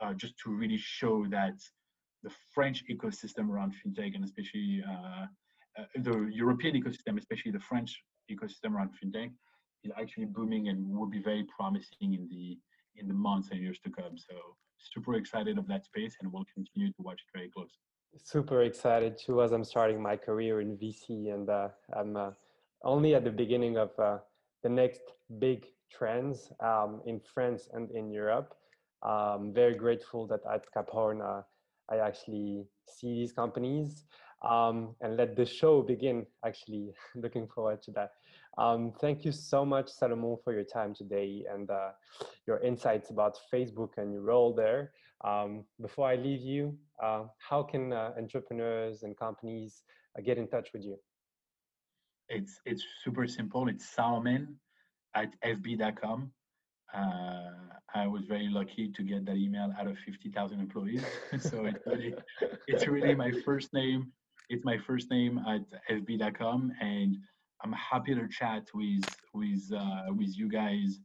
[0.00, 1.58] uh, just to really show that
[2.22, 5.26] the French ecosystem around fintech and especially uh,
[5.78, 9.30] uh, the European ecosystem, especially the French ecosystem around fintech,
[9.86, 12.58] is actually booming and will be very promising in the
[12.98, 14.16] in the months and years to come.
[14.16, 14.34] So
[14.78, 17.70] super excited of that space, and we'll continue to watch it very close.
[18.16, 22.30] Super excited too, as I'm starting my career in VC, and uh, I'm uh,
[22.82, 24.18] only at the beginning of uh,
[24.62, 25.02] the next
[25.38, 28.54] big trends um, in France and in Europe.
[29.02, 31.42] I'm very grateful that at Cap Horn uh,
[31.90, 34.04] I actually see these companies
[34.42, 36.26] um, and let the show begin.
[36.44, 38.12] Actually, looking forward to that.
[38.58, 41.90] Um, thank you so much, Salomon, for your time today and uh,
[42.46, 44.92] your insights about Facebook and your role there.
[45.24, 49.82] Um, before I leave you, uh, how can uh, entrepreneurs and companies
[50.18, 50.96] uh, get in touch with you?
[52.28, 53.68] It's it's super simple.
[53.68, 54.56] It's Salomon
[55.14, 56.32] at fb.com.
[56.94, 57.50] Uh,
[57.94, 61.04] I was very lucky to get that email out of 50,000 employees.
[61.38, 62.14] so it's really,
[62.66, 64.12] it's really my first name.
[64.48, 67.16] It's my first name at fb.com, and
[67.62, 69.04] I'm happy to chat with
[69.34, 70.98] with uh, with you guys.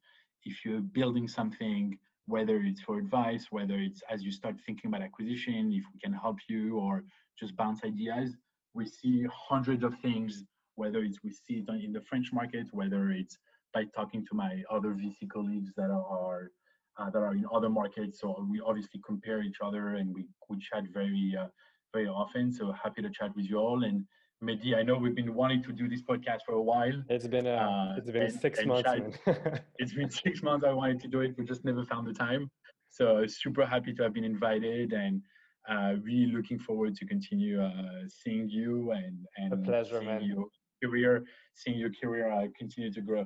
[0.44, 1.98] If you're building something,
[2.28, 6.14] whether it's for advice, whether it's as you start thinking about acquisition, if we can
[6.14, 7.04] help you, or
[7.40, 8.36] just bounce ideas,
[8.74, 10.44] we see hundreds of things
[10.76, 13.38] whether it's we see it in the French market, whether it's
[13.74, 16.52] by talking to my other VC colleagues that are
[16.98, 18.20] uh, that are in other markets.
[18.22, 21.48] So we obviously compare each other and we we chat very uh,
[21.94, 22.52] very often.
[22.52, 23.84] So happy to chat with you all.
[23.84, 24.06] And
[24.44, 27.04] Mehdi, I know we've been wanting to do this podcast for a while.
[27.10, 28.90] It's been a, uh, it's been and, six and months.
[29.78, 30.66] it's been six months.
[30.66, 32.50] I wanted to do it, we just never found the time.
[32.90, 35.22] So super happy to have been invited and
[35.70, 40.24] uh, really looking forward to continue uh, seeing you and and a pleasure, man.
[40.24, 40.50] You
[40.84, 41.24] career,
[41.54, 43.26] seeing your career uh, continue to grow.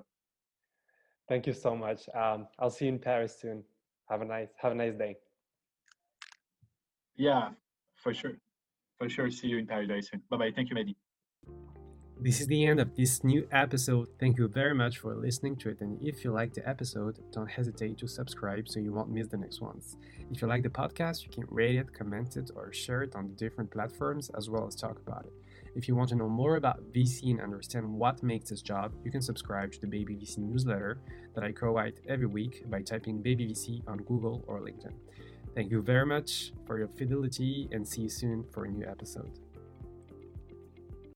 [1.29, 2.09] Thank you so much.
[2.13, 3.63] Um, I'll see you in Paris soon.
[4.09, 5.15] Have a nice have a nice day.
[7.15, 7.51] Yeah,
[7.95, 8.33] for sure.
[8.97, 9.31] For sure.
[9.31, 10.21] See you in Paris soon.
[10.29, 10.51] Bye bye.
[10.53, 10.95] Thank you, Mehdi.
[12.17, 14.07] This is the end of this new episode.
[14.19, 15.81] Thank you very much for listening to it.
[15.81, 19.37] And if you like the episode, don't hesitate to subscribe so you won't miss the
[19.37, 19.97] next ones.
[20.31, 23.27] If you like the podcast, you can rate it, comment it, or share it on
[23.27, 25.33] the different platforms as well as talk about it.
[25.75, 29.11] If you want to know more about VC and understand what makes this job, you
[29.11, 30.99] can subscribe to the Baby VC newsletter
[31.35, 34.93] that I co-write every week by typing Baby VC on Google or LinkedIn.
[35.53, 39.44] Thank you very much for your fidelity and see you soon for a new episode.